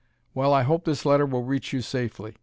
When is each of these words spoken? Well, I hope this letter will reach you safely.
Well, 0.33 0.51
I 0.51 0.63
hope 0.63 0.85
this 0.85 1.05
letter 1.05 1.27
will 1.27 1.43
reach 1.43 1.73
you 1.73 1.81
safely. 1.81 2.37